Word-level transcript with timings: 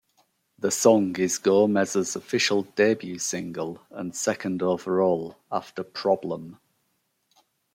The 0.57 0.71
song 0.71 1.15
is 1.19 1.37
Gomez's 1.37 2.15
official 2.15 2.63
debut 2.63 3.19
single, 3.19 3.83
and 3.91 4.15
second 4.15 4.63
overall, 4.63 5.37
after 5.51 5.83
"Problem". 5.83 6.57